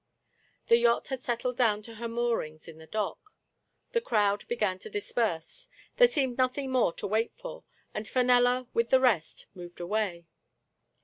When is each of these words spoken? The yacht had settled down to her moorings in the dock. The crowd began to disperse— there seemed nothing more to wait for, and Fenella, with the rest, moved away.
The 0.65 0.77
yacht 0.77 1.09
had 1.09 1.21
settled 1.21 1.57
down 1.57 1.83
to 1.83 1.93
her 2.01 2.07
moorings 2.07 2.67
in 2.67 2.79
the 2.79 2.87
dock. 2.87 3.19
The 3.91 4.01
crowd 4.01 4.47
began 4.47 4.79
to 4.79 4.89
disperse— 4.89 5.69
there 5.97 6.07
seemed 6.07 6.39
nothing 6.39 6.71
more 6.71 6.91
to 6.93 7.05
wait 7.05 7.33
for, 7.35 7.65
and 7.93 8.07
Fenella, 8.07 8.65
with 8.73 8.89
the 8.89 8.99
rest, 8.99 9.45
moved 9.53 9.79
away. 9.79 10.25